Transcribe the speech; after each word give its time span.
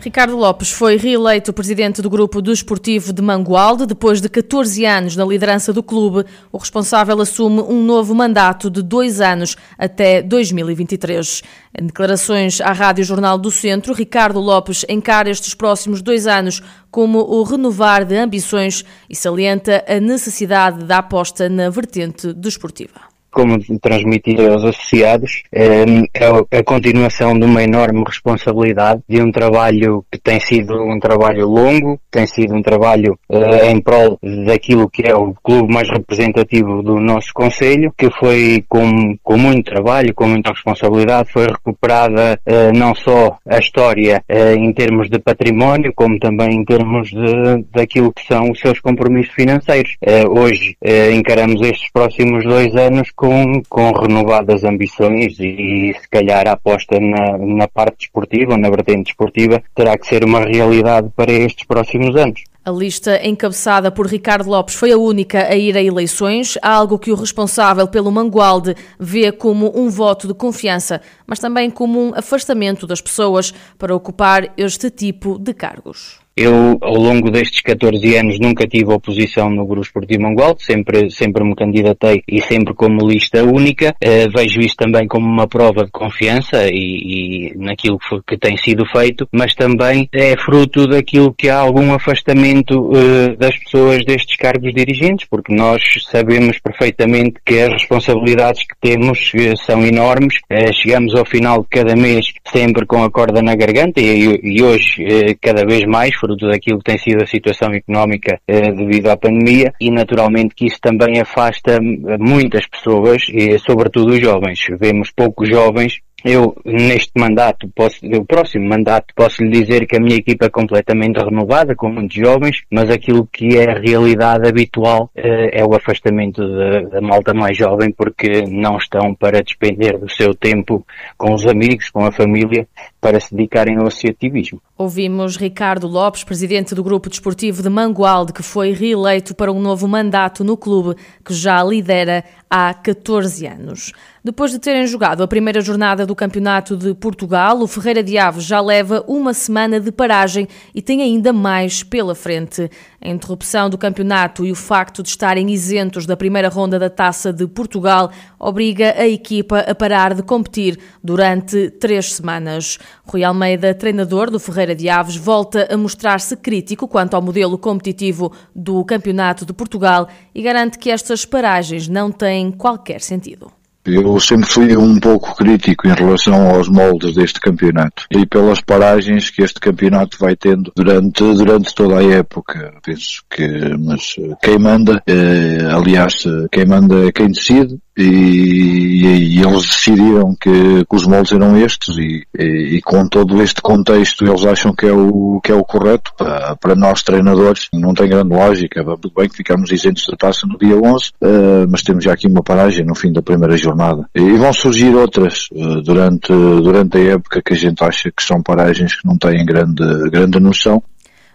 Ricardo 0.00 0.36
Lopes 0.36 0.70
foi 0.70 0.96
reeleito 0.96 1.52
presidente 1.52 2.00
do 2.00 2.08
grupo 2.08 2.40
desportivo 2.40 3.12
de 3.12 3.20
Mangualde. 3.20 3.84
Depois 3.84 4.20
de 4.20 4.28
14 4.28 4.84
anos 4.86 5.16
na 5.16 5.24
liderança 5.24 5.72
do 5.72 5.82
clube, 5.82 6.24
o 6.52 6.56
responsável 6.56 7.20
assume 7.20 7.60
um 7.62 7.82
novo 7.82 8.14
mandato 8.14 8.70
de 8.70 8.80
dois 8.80 9.20
anos 9.20 9.56
até 9.76 10.22
2023. 10.22 11.42
Em 11.76 11.86
declarações 11.86 12.60
à 12.60 12.72
Rádio 12.72 13.04
Jornal 13.04 13.36
do 13.36 13.50
Centro, 13.50 13.92
Ricardo 13.92 14.38
Lopes 14.38 14.84
encara 14.88 15.30
estes 15.30 15.52
próximos 15.52 16.00
dois 16.00 16.28
anos 16.28 16.62
como 16.92 17.18
o 17.18 17.42
renovar 17.42 18.04
de 18.04 18.16
ambições 18.16 18.84
e 19.10 19.16
salienta 19.16 19.84
a 19.88 19.98
necessidade 19.98 20.84
da 20.84 20.98
aposta 20.98 21.48
na 21.48 21.68
vertente 21.70 22.32
desportiva 22.32 23.17
como 23.38 23.56
transmitir 23.80 24.40
aos 24.40 24.64
associados, 24.64 25.44
ehm, 25.52 26.02
é 26.12 26.58
a 26.58 26.64
continuação 26.64 27.38
de 27.38 27.44
uma 27.44 27.62
enorme 27.62 28.02
responsabilidade 28.04 29.00
de 29.08 29.22
um 29.22 29.30
trabalho 29.30 30.04
que 30.10 30.18
tem 30.18 30.40
sido 30.40 30.74
um 30.74 30.98
trabalho 30.98 31.46
longo, 31.46 32.00
tem 32.10 32.26
sido 32.26 32.52
um 32.52 32.62
trabalho 32.62 33.16
eh, 33.30 33.70
em 33.70 33.80
prol 33.80 34.18
daquilo 34.44 34.90
que 34.90 35.06
é 35.06 35.14
o 35.14 35.34
clube 35.40 35.72
mais 35.72 35.88
representativo 35.88 36.82
do 36.82 36.98
nosso 36.98 37.32
Conselho, 37.32 37.94
que 37.96 38.10
foi 38.10 38.64
com, 38.68 39.16
com 39.22 39.38
muito 39.38 39.70
trabalho, 39.70 40.12
com 40.12 40.26
muita 40.26 40.50
responsabilidade, 40.50 41.30
foi 41.30 41.46
recuperada 41.46 42.40
eh, 42.44 42.72
não 42.72 42.92
só 42.92 43.38
a 43.48 43.58
história 43.58 44.20
eh, 44.28 44.54
em 44.54 44.72
termos 44.72 45.08
de 45.08 45.20
património, 45.20 45.92
como 45.94 46.18
também 46.18 46.56
em 46.56 46.64
termos 46.64 47.10
de, 47.10 47.64
daquilo 47.72 48.12
que 48.12 48.26
são 48.26 48.50
os 48.50 48.58
seus 48.58 48.80
compromissos 48.80 49.32
financeiros. 49.32 49.96
Hoje 50.30 50.76
encaramos 51.14 51.60
estes 51.60 51.90
próximos 51.92 52.44
dois 52.44 52.74
anos 52.74 53.10
com, 53.14 53.27
com 53.68 53.90
renovadas 53.92 54.64
ambições 54.64 55.38
e, 55.38 55.90
e 55.90 55.94
se 55.94 56.08
calhar 56.08 56.46
a 56.46 56.52
aposta 56.52 56.98
na, 57.00 57.38
na 57.38 57.68
parte 57.68 57.98
desportiva, 57.98 58.56
na 58.56 58.70
vertente 58.70 59.06
desportiva, 59.06 59.62
terá 59.74 59.96
que 59.96 60.06
ser 60.06 60.24
uma 60.24 60.40
realidade 60.40 61.10
para 61.14 61.32
estes 61.32 61.66
próximos 61.66 62.14
anos. 62.16 62.42
A 62.68 62.70
lista 62.70 63.26
encabeçada 63.26 63.90
por 63.90 64.06
Ricardo 64.06 64.50
Lopes 64.50 64.74
foi 64.74 64.92
a 64.92 64.98
única 64.98 65.48
a 65.48 65.56
ir 65.56 65.74
a 65.74 65.82
eleições, 65.82 66.58
algo 66.60 66.98
que 66.98 67.10
o 67.10 67.14
responsável 67.14 67.88
pelo 67.88 68.12
Mangualde 68.12 68.74
vê 69.00 69.32
como 69.32 69.72
um 69.74 69.88
voto 69.88 70.28
de 70.28 70.34
confiança, 70.34 71.00
mas 71.26 71.38
também 71.38 71.70
como 71.70 71.98
um 71.98 72.12
afastamento 72.14 72.86
das 72.86 73.00
pessoas 73.00 73.54
para 73.78 73.96
ocupar 73.96 74.52
este 74.54 74.90
tipo 74.90 75.38
de 75.38 75.54
cargos. 75.54 76.20
Eu, 76.38 76.78
ao 76.82 76.94
longo 76.94 77.32
destes 77.32 77.60
14 77.62 78.16
anos, 78.16 78.38
nunca 78.38 78.64
tive 78.64 78.92
oposição 78.92 79.50
no 79.50 79.66
Grupo 79.66 79.82
Esportivo 79.82 80.22
Mangual, 80.22 80.56
sempre, 80.56 81.10
sempre 81.10 81.42
me 81.42 81.52
candidatei 81.56 82.22
e 82.28 82.40
sempre 82.40 82.72
como 82.74 83.08
lista 83.08 83.42
única. 83.42 83.92
Uh, 84.00 84.30
vejo 84.32 84.60
isso 84.60 84.76
também 84.76 85.08
como 85.08 85.26
uma 85.26 85.48
prova 85.48 85.84
de 85.84 85.90
confiança 85.90 86.68
e, 86.70 87.50
e 87.50 87.58
naquilo 87.58 87.98
que, 87.98 88.20
que, 88.24 88.38
tem 88.38 88.56
sido 88.56 88.86
feito, 88.86 89.26
mas 89.32 89.52
também 89.52 90.08
é 90.12 90.36
fruto 90.36 90.86
daquilo 90.86 91.34
que 91.34 91.48
há 91.48 91.58
algum 91.58 91.92
afastamento 91.92 92.82
uh, 92.82 93.36
das 93.36 93.58
pessoas 93.58 94.04
destes 94.04 94.36
cargos 94.36 94.72
dirigentes, 94.72 95.26
porque 95.28 95.52
nós 95.52 95.82
sabemos 96.08 96.60
perfeitamente 96.60 97.40
que 97.44 97.58
as 97.58 97.72
responsabilidades 97.72 98.62
que 98.62 98.76
temos 98.80 99.32
uh, 99.34 99.56
são 99.56 99.84
enormes. 99.84 100.36
chegamos 100.72 101.16
ao 101.16 101.24
final 101.24 101.62
de 101.62 101.68
cada 101.68 101.96
mês 101.96 102.26
sempre 102.46 102.86
com 102.86 103.02
a 103.02 103.10
corda 103.10 103.42
na 103.42 103.56
garganta 103.56 104.00
e, 104.00 104.38
e 104.40 104.62
hoje 104.62 105.04
cada 105.42 105.66
vez 105.66 105.84
mais, 105.84 106.14
fruto 106.28 106.46
daquilo 106.46 106.78
que 106.78 106.84
tem 106.84 106.98
sido 106.98 107.22
a 107.22 107.26
situação 107.26 107.72
económica 107.72 108.38
eh, 108.46 108.72
devido 108.72 109.08
à 109.08 109.16
pandemia 109.16 109.72
e 109.80 109.90
naturalmente 109.90 110.54
que 110.54 110.66
isso 110.66 110.78
também 110.80 111.20
afasta 111.20 111.78
muitas 112.18 112.66
pessoas 112.66 113.22
e 113.32 113.58
sobretudo 113.58 114.12
os 114.12 114.20
jovens. 114.20 114.60
Vemos 114.78 115.10
poucos 115.10 115.48
jovens 115.48 116.00
eu, 116.24 116.56
neste 116.64 117.12
mandato, 117.16 117.68
posso, 117.68 118.04
o 118.04 118.24
próximo 118.24 118.68
mandato, 118.68 119.14
posso 119.14 119.42
lhe 119.42 119.50
dizer 119.50 119.86
que 119.86 119.96
a 119.96 120.00
minha 120.00 120.16
equipa 120.16 120.46
é 120.46 120.50
completamente 120.50 121.16
renovada, 121.16 121.76
com 121.76 121.88
muitos 121.88 122.16
jovens, 122.16 122.62
mas 122.70 122.90
aquilo 122.90 123.28
que 123.32 123.56
é 123.56 123.70
a 123.70 123.78
realidade 123.78 124.48
habitual 124.48 125.10
eh, 125.14 125.60
é 125.60 125.64
o 125.64 125.74
afastamento 125.74 126.42
da, 126.90 127.00
malta 127.00 127.32
mais 127.32 127.56
jovem, 127.56 127.92
porque 127.92 128.42
não 128.48 128.78
estão 128.78 129.14
para 129.14 129.42
despender 129.42 129.96
do 129.96 130.10
seu 130.10 130.34
tempo 130.34 130.84
com 131.16 131.32
os 131.34 131.46
amigos, 131.46 131.88
com 131.88 132.04
a 132.04 132.10
família, 132.10 132.66
para 133.00 133.20
se 133.20 133.34
dedicarem 133.34 133.76
ao 133.76 133.86
associativismo. 133.86 134.60
Ouvimos 134.76 135.36
Ricardo 135.36 135.86
Lopes, 135.86 136.24
presidente 136.24 136.74
do 136.74 136.82
Grupo 136.82 137.08
Desportivo 137.08 137.62
de 137.62 137.68
Mangualde, 137.68 138.32
que 138.32 138.42
foi 138.42 138.72
reeleito 138.72 139.34
para 139.34 139.52
um 139.52 139.60
novo 139.60 139.86
mandato 139.86 140.42
no 140.42 140.56
clube, 140.56 140.96
que 141.24 141.32
já 141.32 141.62
lidera 141.62 142.24
há 142.50 142.72
14 142.74 143.46
anos. 143.46 143.92
Depois 144.22 144.50
de 144.50 144.58
terem 144.58 144.86
jogado 144.86 145.22
a 145.22 145.28
primeira 145.28 145.60
jornada 145.60 146.04
do 146.04 146.14
Campeonato 146.14 146.76
de 146.76 146.92
Portugal, 146.94 147.60
o 147.60 147.66
Ferreira 147.66 148.02
de 148.02 148.18
Aves 148.18 148.44
já 148.44 148.60
leva 148.60 149.04
uma 149.06 149.32
semana 149.32 149.80
de 149.80 149.90
paragem 149.90 150.48
e 150.74 150.82
tem 150.82 151.02
ainda 151.02 151.32
mais 151.32 151.82
pela 151.82 152.14
frente. 152.14 152.70
A 153.00 153.08
interrupção 153.08 153.70
do 153.70 153.78
campeonato 153.78 154.44
e 154.44 154.50
o 154.50 154.56
facto 154.56 155.02
de 155.02 155.08
estarem 155.08 155.50
isentos 155.50 156.04
da 156.04 156.16
primeira 156.16 156.48
ronda 156.48 156.78
da 156.78 156.90
Taça 156.90 157.32
de 157.32 157.46
Portugal 157.46 158.10
obriga 158.38 158.94
a 158.96 159.06
equipa 159.06 159.60
a 159.60 159.74
parar 159.74 160.14
de 160.14 160.22
competir 160.22 160.78
durante 161.02 161.70
três 161.70 162.14
semanas. 162.14 162.78
Rui 163.04 163.24
Almeida, 163.24 163.74
treinador 163.74 164.30
do 164.30 164.38
Ferreira 164.38 164.74
de 164.74 164.88
Aves, 164.88 165.16
volta 165.16 165.68
a 165.70 165.76
mostrar-se 165.76 166.36
crítico 166.36 166.86
quanto 166.86 167.14
ao 167.14 167.22
modelo 167.22 167.58
competitivo 167.58 168.32
do 168.54 168.84
Campeonato 168.84 169.44
de 169.44 169.52
Portugal 169.52 170.08
e 170.34 170.42
garante 170.42 170.78
que 170.78 170.90
estas 170.90 171.24
paragens 171.24 171.88
não 171.88 172.10
têm 172.10 172.50
qualquer 172.50 173.00
sentido. 173.00 173.50
Eu 173.90 174.20
sempre 174.20 174.46
fui 174.46 174.76
um 174.76 175.00
pouco 175.00 175.34
crítico 175.34 175.88
em 175.88 175.94
relação 175.94 176.50
aos 176.50 176.68
moldes 176.68 177.14
deste 177.14 177.40
campeonato 177.40 178.04
e 178.10 178.26
pelas 178.26 178.60
paragens 178.60 179.30
que 179.30 179.42
este 179.42 179.58
campeonato 179.58 180.18
vai 180.20 180.36
tendo 180.36 180.70
durante, 180.76 181.22
durante 181.22 181.74
toda 181.74 181.98
a 181.98 182.04
época. 182.04 182.74
Penso 182.84 183.22
que, 183.30 183.48
mas 183.78 184.14
quem 184.42 184.58
manda, 184.58 185.02
eh, 185.06 185.70
aliás, 185.72 186.22
quem 186.52 186.66
manda 186.66 187.06
é 187.06 187.12
quem 187.12 187.28
decide 187.28 187.78
e, 188.00 189.34
e, 189.34 189.42
eles 189.42 189.66
decidiram 189.66 190.32
que, 190.40 190.84
que, 190.84 190.96
os 190.96 191.04
moldes 191.04 191.32
eram 191.32 191.58
estes 191.58 191.96
e, 191.96 192.24
e, 192.38 192.76
e, 192.76 192.82
com 192.82 193.08
todo 193.08 193.42
este 193.42 193.60
contexto 193.60 194.24
eles 194.24 194.44
acham 194.44 194.72
que 194.72 194.86
é 194.86 194.92
o, 194.92 195.40
que 195.42 195.50
é 195.50 195.54
o 195.54 195.64
correto 195.64 196.12
para, 196.16 196.54
para 196.54 196.76
nós 196.76 197.02
treinadores. 197.02 197.68
Não 197.72 197.92
tem 197.94 198.08
grande 198.08 198.32
lógica. 198.32 198.84
Tudo 198.84 199.12
bem 199.16 199.28
que 199.28 199.36
ficamos 199.36 199.72
isentos 199.72 200.06
da 200.06 200.16
taça 200.16 200.46
no 200.46 200.56
dia 200.56 200.76
11, 200.76 200.84
uh, 200.84 201.10
eh, 201.22 201.66
mas 201.68 201.82
temos 201.82 202.04
já 202.04 202.12
aqui 202.12 202.28
uma 202.28 202.42
paragem 202.42 202.86
no 202.86 202.94
fim 202.94 203.12
da 203.12 203.20
primeira 203.20 203.56
jornada. 203.56 204.08
E 204.14 204.36
vão 204.36 204.52
surgir 204.52 204.94
outras 204.94 205.48
uh, 205.52 205.82
durante, 205.82 206.28
durante 206.28 206.98
a 206.98 207.14
época 207.14 207.42
que 207.44 207.52
a 207.52 207.56
gente 207.56 207.82
acha 207.82 208.12
que 208.12 208.22
são 208.22 208.40
paragens 208.42 208.94
que 208.94 209.06
não 209.06 209.18
têm 209.18 209.44
grande, 209.44 209.82
grande 210.10 210.38
noção. 210.38 210.82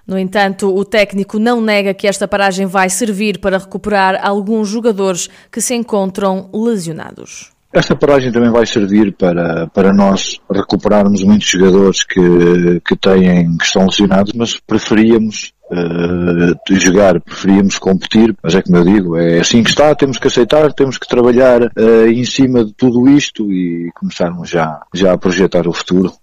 No 0.06 0.18
entanto, 0.20 0.76
o 0.76 0.84
técnico 0.84 1.40
não 1.40 1.62
nega 1.62 1.94
que 1.94 2.08
esta 2.08 2.28
paragem 2.28 2.66
vai 2.66 2.90
servir 2.90 3.40
para 3.40 3.58
recuperar 3.58 4.20
alguns 4.22 4.68
jogadores 4.68 5.30
que 5.50 5.62
se 5.62 5.74
encontram 5.74 6.50
lesionados. 6.54 7.54
Esta 7.74 7.96
paragem 7.96 8.32
também 8.32 8.52
vai 8.52 8.68
servir 8.68 9.14
para, 9.14 9.66
para 9.68 9.92
nós 9.92 10.40
recuperarmos 10.52 11.24
muitos 11.24 11.48
jogadores 11.48 12.04
que, 12.04 12.80
que 12.86 12.96
têm, 12.96 13.58
que 13.58 13.66
estão 13.66 13.86
lesionados, 13.86 14.32
mas 14.34 14.60
preferíamos 14.60 15.54
uh, 15.72 16.80
jogar, 16.80 17.20
preferíamos 17.20 17.80
competir, 17.80 18.36
mas 18.44 18.54
é 18.54 18.62
como 18.62 18.78
eu 18.78 18.84
digo, 18.84 19.18
é 19.18 19.40
assim 19.40 19.64
que 19.64 19.72
está, 19.72 19.96
temos 19.96 20.20
que 20.20 20.28
aceitar, 20.28 20.72
temos 20.72 21.00
que 21.00 21.08
trabalhar 21.08 21.64
uh, 21.64 22.08
em 22.08 22.24
cima 22.24 22.64
de 22.64 22.74
tudo 22.74 23.10
isto 23.10 23.52
e 23.52 23.90
começarmos 23.96 24.50
já, 24.50 24.82
já 24.94 25.14
a 25.14 25.18
projetar 25.18 25.68
o 25.68 25.74
futuro. 25.74 26.14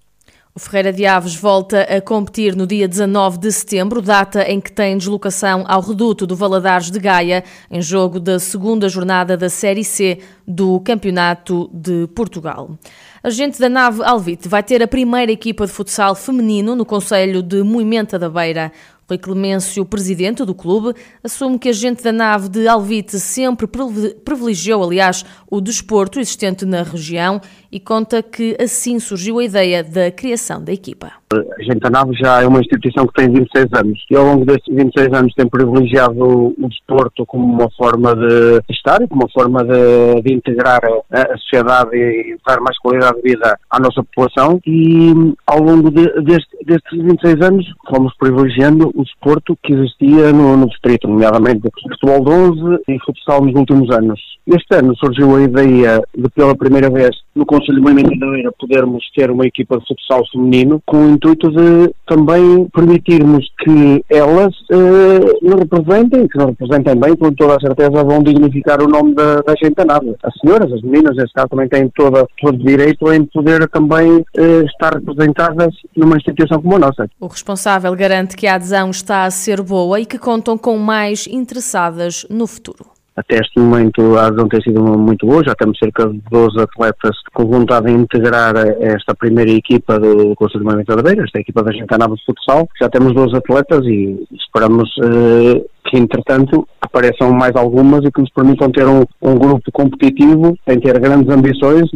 Ferreira 0.61 0.93
de 0.93 1.07
Aves 1.07 1.35
volta 1.35 1.81
a 1.85 2.03
competir 2.03 2.55
no 2.55 2.67
dia 2.67 2.87
19 2.87 3.39
de 3.39 3.51
setembro, 3.51 4.03
data 4.03 4.43
em 4.43 4.61
que 4.61 4.71
tem 4.71 4.99
deslocação 4.99 5.65
ao 5.67 5.81
reduto 5.81 6.27
do 6.27 6.37
Valadares 6.37 6.91
de 6.91 7.01
Gaia, 7.01 7.43
em 7.71 7.81
jogo 7.81 8.21
da 8.21 8.39
segunda 8.39 8.87
jornada 8.87 9.39
da 9.39 9.49
Série 9.49 9.83
C 9.83 10.19
do 10.47 10.79
Campeonato 10.81 11.71
de 11.73 12.07
Portugal. 12.09 12.79
A 13.23 13.31
gente 13.31 13.59
da 13.59 13.71
nave 13.71 14.03
Alvite 14.05 14.49
vai 14.49 14.63
ter 14.63 14.83
a 14.83 14.89
primeira 14.89 15.33
equipa 15.33 15.65
de 15.65 15.73
futsal 15.73 16.15
feminino 16.15 16.77
no 16.77 16.85
Conselho 16.85 17.43
de 17.43 17.63
Moimenta 17.63 18.19
da 18.19 18.29
Beira. 18.29 18.71
Rui 19.11 19.19
Clemêncio, 19.19 19.85
presidente 19.85 20.45
do 20.45 20.55
clube, 20.55 20.95
assume 21.25 21.59
que 21.59 21.69
a 21.69 21.73
gente 21.73 22.01
da 22.01 22.13
nave 22.13 22.49
de 22.49 22.69
Alvite 22.69 23.19
sempre 23.19 23.67
privilegiou, 23.67 24.85
aliás, 24.85 25.25
o 25.51 25.61
desporto 25.61 26.21
existente 26.21 26.65
na 26.65 26.85
região 26.85 27.41
e 27.73 27.81
conta 27.81 28.23
que 28.23 28.57
assim 28.61 29.01
surgiu 29.01 29.41
a 29.41 29.45
ideia 29.45 29.83
da 29.83 30.13
criação 30.13 30.63
da 30.63 30.73
equipa. 30.73 31.20
A 31.33 31.63
Gente 31.63 31.89
Nave 31.89 32.13
já 32.21 32.43
é 32.43 32.47
uma 32.49 32.59
instituição 32.59 33.07
que 33.07 33.15
tem 33.15 33.33
26 33.33 33.67
anos 33.75 34.05
e 34.11 34.17
ao 34.17 34.25
longo 34.25 34.45
destes 34.45 34.75
26 34.75 35.13
anos 35.13 35.33
tem 35.35 35.49
privilegiado 35.49 36.25
o 36.25 36.69
desporto 36.69 37.25
como 37.25 37.45
uma 37.45 37.71
forma 37.79 38.17
de 38.17 38.61
estar 38.69 39.01
e 39.01 39.07
como 39.07 39.23
uma 39.23 39.31
forma 39.31 39.63
de, 39.63 40.23
de 40.23 40.35
integrar 40.35 40.81
a, 40.85 41.39
sociedade 41.39 41.95
e 41.95 42.37
dar 42.45 42.61
mais 42.61 42.77
qualidade 42.81 43.23
de 43.23 43.31
vida 43.31 43.57
à 43.71 43.79
nossa 43.79 44.03
população 44.03 44.61
e 44.67 45.13
ao 45.47 45.61
longo 45.61 45.89
de, 45.93 46.03
deste, 46.23 46.49
destes 46.67 47.01
26 47.01 47.41
anos 47.43 47.67
fomos 47.89 48.13
privilegiando 48.19 48.91
o 48.93 49.05
desporto 49.05 49.57
que 49.63 49.73
existia 49.73 50.33
no, 50.33 50.57
no 50.57 50.69
distrito, 50.69 51.07
nomeadamente 51.07 51.63
futebol 51.81 52.25
de 52.25 52.31
11 52.31 52.83
e 52.89 52.99
futsal 53.05 53.45
nos 53.45 53.55
últimos 53.55 53.89
anos. 53.97 54.21
Este 54.49 54.75
ano 54.75 54.97
surgiu 54.97 55.37
a 55.37 55.43
ideia 55.43 56.03
de 56.17 56.29
pela 56.31 56.57
primeira 56.57 56.91
vez 56.91 57.11
no 57.37 57.47
Conselho 57.47 57.77
de 57.77 57.83
Moimento 57.83 58.19
da 58.19 58.51
podermos 58.59 59.05
ter 59.15 59.31
uma 59.31 59.47
equipa 59.47 59.79
de 59.79 59.87
futsal 59.87 60.23
feminino 60.33 60.83
com 60.85 61.20
intuito 61.21 61.51
de 61.51 61.95
também 62.07 62.67
permitirmos 62.73 63.47
que 63.63 64.03
elas 64.09 64.55
eh, 64.71 65.39
nos 65.43 65.61
representem, 65.61 66.27
que 66.27 66.39
nos 66.39 66.47
representem 66.47 66.97
bem, 66.97 67.15
com 67.15 67.33
toda 67.33 67.57
a 67.57 67.61
certeza 67.61 68.03
vão 68.03 68.23
dignificar 68.23 68.83
o 68.83 68.89
nome 68.89 69.15
da, 69.15 69.43
da 69.43 69.55
gente 69.63 69.85
nada. 69.85 70.17
As 70.23 70.35
senhoras, 70.41 70.73
as 70.73 70.83
meninas, 70.83 71.17
neste 71.17 71.35
caso, 71.35 71.49
também 71.49 71.69
têm 71.69 71.91
toda, 71.95 72.27
todo 72.41 72.55
o 72.55 72.67
direito 72.67 73.13
em 73.13 73.25
poder 73.27 73.69
também 73.69 74.25
eh, 74.37 74.65
estar 74.65 74.95
representadas 74.95 75.75
numa 75.95 76.17
instituição 76.17 76.61
como 76.61 76.77
a 76.77 76.79
nossa. 76.79 77.09
O 77.21 77.27
responsável 77.27 77.95
garante 77.95 78.37
que 78.37 78.47
a 78.47 78.55
adesão 78.55 78.91
está 78.91 79.25
a 79.25 79.31
ser 79.31 79.61
boa 79.63 80.01
e 80.01 80.07
que 80.07 80.19
contam 80.19 80.57
com 80.57 80.79
mais 80.79 81.27
interessadas 81.27 82.27
no 82.31 82.47
futuro. 82.47 83.00
Até 83.21 83.37
este 83.37 83.61
momento 83.61 84.17
a 84.17 84.29
adesão 84.29 84.49
tem 84.49 84.63
sido 84.63 84.83
muito 84.83 85.27
boa, 85.27 85.45
já 85.45 85.55
temos 85.55 85.79
cerca 85.79 86.09
de 86.09 86.23
12 86.31 86.59
atletas 86.59 87.15
com 87.35 87.45
vontade 87.45 87.87
de 87.87 87.93
integrar 87.93 88.57
esta 88.81 89.15
primeira 89.15 89.51
equipa 89.51 89.99
do 89.99 90.35
Conselho 90.37 90.61
de 90.61 90.65
Movimento 90.65 90.97
da 90.97 91.03
Beira, 91.03 91.25
esta 91.25 91.39
equipa 91.39 91.63
da 91.63 91.71
Gentanava 91.71 92.17
de 92.17 92.25
Futsal. 92.25 92.67
Já 92.81 92.89
temos 92.89 93.13
12 93.13 93.37
atletas 93.37 93.85
e 93.85 94.27
esperamos 94.33 94.89
eh, 95.03 95.63
que, 95.85 95.99
entretanto, 95.99 96.67
apareçam 96.81 97.31
mais 97.31 97.55
algumas 97.57 98.03
e 98.07 98.11
que 98.11 98.23
nos 98.23 98.31
permitam 98.31 98.73
ter 98.73 98.87
um, 98.87 99.05
um 99.21 99.35
grupo 99.35 99.71
competitivo, 99.71 100.57
sem 100.67 100.81
ter 100.81 100.99
grandes 100.99 101.29
ambições, 101.29 101.91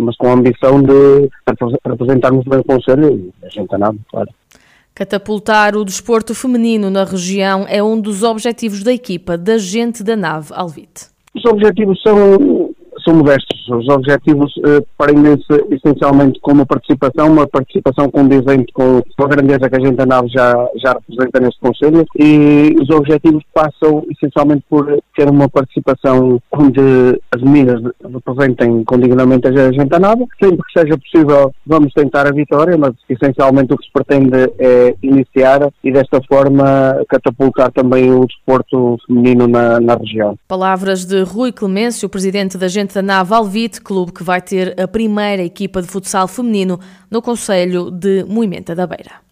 mas 0.00 0.16
com 0.16 0.28
a 0.28 0.32
ambição 0.32 0.82
de 0.82 1.30
representarmos 1.86 2.44
bem 2.46 2.58
o 2.58 2.64
Conselho 2.64 3.14
e 3.14 3.46
a 3.46 3.48
Gentanava, 3.48 3.96
claro. 4.10 4.28
Catapultar 4.94 5.76
o 5.76 5.84
desporto 5.84 6.36
feminino 6.36 6.88
na 6.88 7.02
região 7.02 7.66
é 7.68 7.82
um 7.82 8.00
dos 8.00 8.22
objetivos 8.22 8.84
da 8.84 8.92
equipa 8.92 9.36
da 9.36 9.58
gente 9.58 10.04
da 10.04 10.14
nave 10.14 10.54
Alvite. 10.54 11.06
Os 11.34 11.44
objetivos 11.46 12.00
são 12.00 12.72
são 13.04 13.14
modestos. 13.14 13.68
Os 13.68 13.88
objetivos 13.88 14.54
uh, 14.58 14.84
prendem-se 14.98 15.44
essencialmente 15.70 16.40
com 16.40 16.52
uma 16.52 16.66
participação, 16.66 17.32
uma 17.32 17.46
participação 17.46 18.10
condizente 18.10 18.72
com 18.72 19.02
a 19.18 19.26
grandeza 19.28 19.68
que 19.68 19.76
a 19.76 19.80
gente 19.80 20.00
a 20.00 20.06
nave 20.06 20.28
já, 20.28 20.68
já 20.76 20.92
representa 20.92 21.40
neste 21.40 21.60
Conselho 21.60 22.04
e 22.18 22.76
os 22.80 22.90
objetivos 22.90 23.42
passam 23.52 24.04
essencialmente 24.10 24.64
por 24.68 24.98
ter 25.16 25.28
uma 25.28 25.48
participação 25.48 26.40
onde 26.52 26.80
as 27.34 27.42
meninas 27.42 27.80
representem 28.12 28.84
condignamente 28.84 29.48
a 29.48 29.72
gente 29.72 29.94
a 29.94 29.98
nave. 29.98 30.24
Sempre 30.42 30.58
que 30.58 30.80
seja 30.80 30.98
possível 30.98 31.52
vamos 31.66 31.92
tentar 31.92 32.26
a 32.26 32.32
vitória, 32.32 32.76
mas 32.76 32.92
essencialmente 33.08 33.72
o 33.72 33.78
que 33.78 33.86
se 33.86 33.92
pretende 33.92 34.52
é 34.58 34.94
iniciar 35.02 35.70
e 35.82 35.92
desta 35.92 36.20
forma 36.28 37.02
catapultar 37.08 37.72
também 37.72 38.12
o 38.12 38.26
desporto 38.26 38.98
feminino 39.06 39.46
na, 39.46 39.80
na 39.80 39.94
região. 39.96 40.36
Palavras 40.48 41.04
de 41.04 41.22
Rui 41.22 41.52
Clemêncio, 41.52 42.08
presidente 42.08 42.58
da 42.58 42.68
Gente 42.68 42.93
da 42.94 43.02
Nave 43.02 43.34
Alvite, 43.34 43.80
clube 43.80 44.12
que 44.12 44.22
vai 44.22 44.40
ter 44.40 44.80
a 44.80 44.86
primeira 44.86 45.42
equipa 45.42 45.82
de 45.82 45.88
futsal 45.88 46.28
feminino 46.28 46.78
no 47.10 47.20
Conselho 47.20 47.90
de 47.90 48.24
Moimenta 48.24 48.74
da 48.74 48.86
Beira. 48.86 49.24